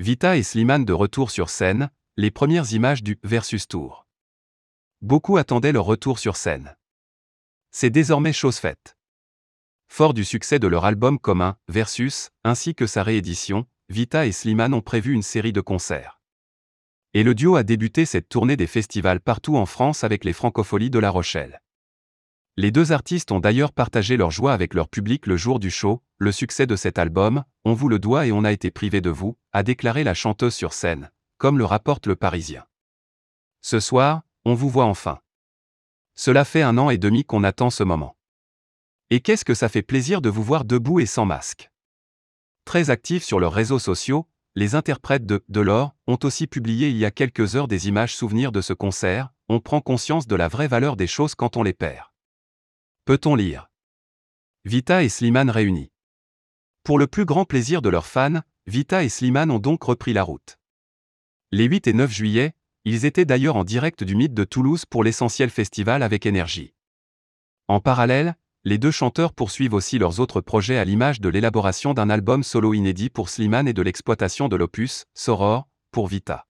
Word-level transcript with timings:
Vita 0.00 0.36
et 0.36 0.42
Slimane 0.42 0.84
de 0.84 0.92
retour 0.92 1.30
sur 1.30 1.48
scène, 1.48 1.88
les 2.16 2.32
premières 2.32 2.72
images 2.72 3.04
du 3.04 3.20
Versus 3.22 3.68
Tour. 3.68 4.08
Beaucoup 5.02 5.36
attendaient 5.36 5.70
leur 5.70 5.84
retour 5.84 6.18
sur 6.18 6.34
scène. 6.34 6.76
C'est 7.70 7.90
désormais 7.90 8.32
chose 8.32 8.56
faite. 8.56 8.96
Fort 9.86 10.12
du 10.12 10.24
succès 10.24 10.58
de 10.58 10.66
leur 10.66 10.84
album 10.84 11.20
commun, 11.20 11.56
Versus, 11.68 12.30
ainsi 12.42 12.74
que 12.74 12.88
sa 12.88 13.04
réédition, 13.04 13.66
Vita 13.88 14.26
et 14.26 14.32
Slimane 14.32 14.74
ont 14.74 14.80
prévu 14.80 15.12
une 15.12 15.22
série 15.22 15.52
de 15.52 15.60
concerts. 15.60 16.20
Et 17.12 17.22
le 17.22 17.36
duo 17.36 17.54
a 17.54 17.62
débuté 17.62 18.04
cette 18.04 18.28
tournée 18.28 18.56
des 18.56 18.66
festivals 18.66 19.20
partout 19.20 19.56
en 19.56 19.64
France 19.64 20.02
avec 20.02 20.24
les 20.24 20.32
Francopholies 20.32 20.90
de 20.90 20.98
La 20.98 21.10
Rochelle. 21.10 21.62
Les 22.56 22.70
deux 22.70 22.92
artistes 22.92 23.32
ont 23.32 23.40
d'ailleurs 23.40 23.72
partagé 23.72 24.16
leur 24.16 24.30
joie 24.30 24.52
avec 24.52 24.74
leur 24.74 24.88
public 24.88 25.26
le 25.26 25.36
jour 25.36 25.58
du 25.58 25.70
show, 25.70 26.02
le 26.18 26.30
succès 26.30 26.66
de 26.66 26.76
cet 26.76 27.00
album, 27.00 27.42
on 27.64 27.74
vous 27.74 27.88
le 27.88 27.98
doit 27.98 28.26
et 28.26 28.32
on 28.32 28.44
a 28.44 28.52
été 28.52 28.70
privé 28.70 29.00
de 29.00 29.10
vous, 29.10 29.36
a 29.52 29.64
déclaré 29.64 30.04
la 30.04 30.14
chanteuse 30.14 30.54
sur 30.54 30.72
scène, 30.72 31.10
comme 31.38 31.58
le 31.58 31.64
rapporte 31.64 32.06
le 32.06 32.14
Parisien. 32.14 32.64
Ce 33.60 33.80
soir, 33.80 34.22
on 34.44 34.54
vous 34.54 34.68
voit 34.68 34.84
enfin. 34.84 35.18
Cela 36.14 36.44
fait 36.44 36.62
un 36.62 36.78
an 36.78 36.90
et 36.90 36.98
demi 36.98 37.24
qu'on 37.24 37.42
attend 37.42 37.70
ce 37.70 37.82
moment. 37.82 38.16
Et 39.10 39.18
qu'est-ce 39.20 39.44
que 39.44 39.54
ça 39.54 39.68
fait 39.68 39.82
plaisir 39.82 40.20
de 40.20 40.28
vous 40.28 40.44
voir 40.44 40.64
debout 40.64 41.00
et 41.00 41.06
sans 41.06 41.26
masque. 41.26 41.72
Très 42.64 42.88
actifs 42.88 43.24
sur 43.24 43.40
leurs 43.40 43.52
réseaux 43.52 43.80
sociaux, 43.80 44.28
les 44.54 44.76
interprètes 44.76 45.26
de 45.26 45.44
Delors 45.48 45.96
ont 46.06 46.18
aussi 46.22 46.46
publié 46.46 46.88
il 46.88 46.96
y 46.96 47.04
a 47.04 47.10
quelques 47.10 47.56
heures 47.56 47.66
des 47.66 47.88
images 47.88 48.14
souvenirs 48.14 48.52
de 48.52 48.60
ce 48.60 48.72
concert, 48.72 49.30
on 49.48 49.58
prend 49.58 49.80
conscience 49.80 50.28
de 50.28 50.36
la 50.36 50.46
vraie 50.46 50.68
valeur 50.68 50.94
des 50.94 51.08
choses 51.08 51.34
quand 51.34 51.56
on 51.56 51.64
les 51.64 51.72
perd. 51.72 52.13
Peut-on 53.06 53.34
lire? 53.34 53.68
Vita 54.64 55.02
et 55.02 55.10
Slimane 55.10 55.50
réunis. 55.50 55.90
Pour 56.84 56.98
le 56.98 57.06
plus 57.06 57.26
grand 57.26 57.44
plaisir 57.44 57.82
de 57.82 57.90
leurs 57.90 58.06
fans, 58.06 58.40
Vita 58.66 59.04
et 59.04 59.10
Slimane 59.10 59.50
ont 59.50 59.58
donc 59.58 59.82
repris 59.84 60.14
la 60.14 60.22
route. 60.22 60.58
Les 61.52 61.64
8 61.64 61.86
et 61.86 61.92
9 61.92 62.10
juillet, 62.10 62.54
ils 62.86 63.04
étaient 63.04 63.26
d'ailleurs 63.26 63.56
en 63.56 63.64
direct 63.64 64.04
du 64.04 64.14
Mythe 64.14 64.32
de 64.32 64.44
Toulouse 64.44 64.86
pour 64.86 65.04
l'essentiel 65.04 65.50
festival 65.50 66.02
avec 66.02 66.24
énergie. 66.24 66.72
En 67.68 67.78
parallèle, 67.78 68.36
les 68.64 68.78
deux 68.78 68.90
chanteurs 68.90 69.34
poursuivent 69.34 69.74
aussi 69.74 69.98
leurs 69.98 70.18
autres 70.18 70.40
projets 70.40 70.78
à 70.78 70.84
l'image 70.86 71.20
de 71.20 71.28
l'élaboration 71.28 71.92
d'un 71.92 72.08
album 72.08 72.42
solo 72.42 72.72
inédit 72.72 73.10
pour 73.10 73.28
Slimane 73.28 73.68
et 73.68 73.74
de 73.74 73.82
l'exploitation 73.82 74.48
de 74.48 74.56
l'opus, 74.56 75.04
Soror, 75.12 75.68
pour 75.90 76.06
Vita. 76.06 76.46